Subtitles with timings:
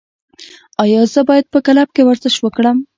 [0.83, 2.77] ایا زه باید په کلب کې ورزش وکړم؟